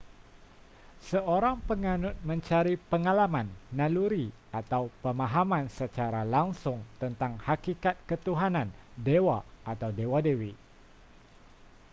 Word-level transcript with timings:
seorang 1.13 1.57
penganut 1.67 2.15
mencari 2.29 2.73
pengalaman 2.91 3.45
naluri 3.79 4.27
atau 4.59 4.83
pemahaman 5.05 5.65
secara 5.79 6.21
langsung 6.35 6.79
tentang 7.01 7.33
hakikat 7.47 7.93
ketuhanan/dewa 8.09 9.37
atau 9.71 9.89
dewa-dewi 9.97 10.51